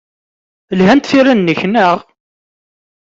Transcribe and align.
Lhant 0.77 1.05
tira-nnek, 1.09 1.61
naɣ? 1.71 1.95